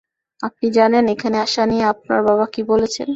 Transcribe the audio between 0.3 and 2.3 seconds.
আপনি জানেন, এখানে আসা নিয়ে আপনার